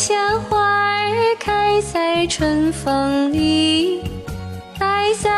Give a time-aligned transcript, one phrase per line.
[0.00, 4.00] 像花儿开在春风里，
[4.78, 5.30] 开在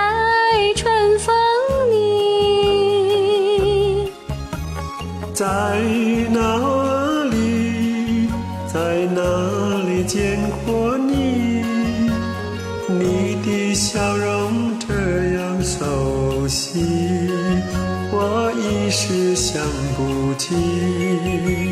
[0.76, 1.34] 春风
[1.90, 1.98] 里，
[5.34, 5.44] 在
[6.30, 8.28] 哪里，
[8.72, 9.20] 在哪
[9.84, 11.64] 里见过你？
[12.86, 14.94] 你的笑容这
[15.40, 17.28] 样熟悉，
[18.12, 19.60] 我一时想
[19.96, 21.71] 不起。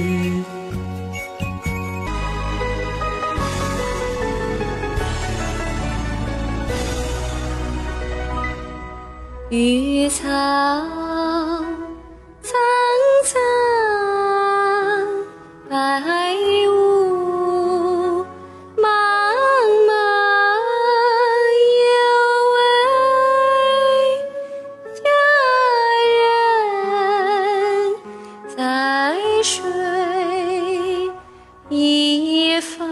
[9.51, 10.29] 绿草
[12.41, 12.55] 苍
[13.25, 13.35] 苍，
[15.69, 15.75] 白
[16.69, 16.71] 雾
[18.77, 18.87] 茫
[19.89, 19.91] 茫，
[21.83, 21.91] 有
[22.55, 22.59] 位
[24.95, 25.03] 佳
[26.15, 26.23] 人
[28.57, 28.57] 在
[29.43, 29.51] 水
[31.69, 32.89] 一方。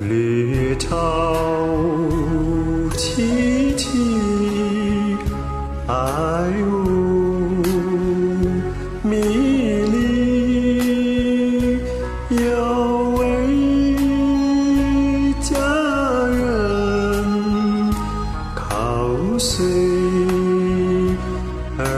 [0.00, 0.86] 绿草
[2.92, 3.42] 萋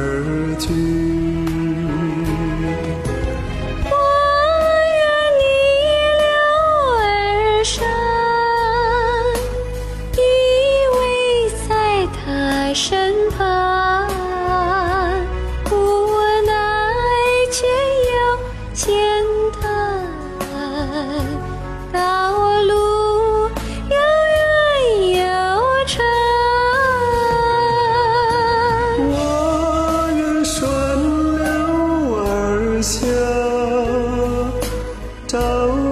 [0.07, 1.26] 而去。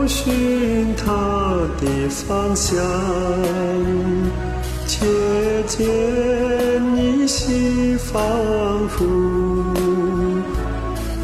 [0.06, 1.05] 寻他
[1.81, 2.77] 的方向，
[4.87, 5.06] 却
[5.67, 5.81] 见
[6.97, 8.23] 依稀仿
[8.89, 9.05] 佛，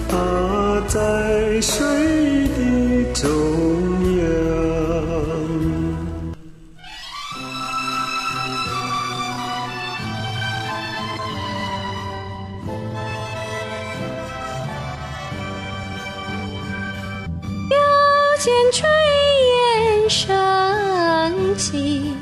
[0.08, 1.78] 他在水
[2.56, 3.69] 的中。
[18.42, 18.86] 见炊
[19.50, 20.24] 烟升
[21.58, 22.16] 起，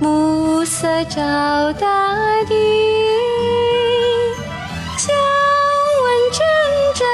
[0.00, 2.54] 暮色照大地。
[4.96, 5.14] 想
[6.04, 6.40] 问阵
[6.96, 7.04] 阵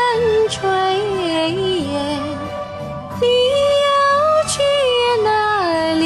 [0.48, 0.56] 炊
[1.90, 1.98] 烟，
[3.20, 3.26] 你
[3.82, 3.90] 要
[4.46, 4.54] 去
[5.24, 5.28] 哪
[5.94, 6.04] 里？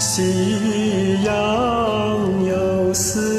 [0.00, 1.30] 夕阳
[2.44, 2.52] 有
[2.92, 3.33] 四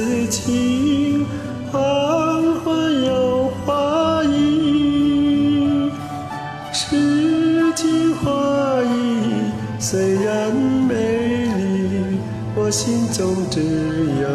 [12.65, 14.27] 我心中只有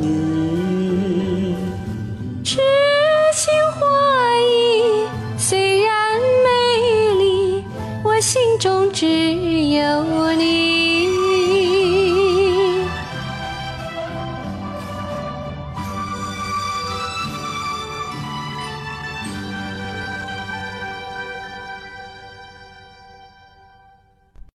[0.00, 1.54] 你。
[2.42, 2.58] 痴
[3.32, 3.86] 情画
[4.40, 5.06] 意
[5.38, 7.64] 虽然美丽
[8.02, 9.06] 我心中只
[9.70, 10.25] 有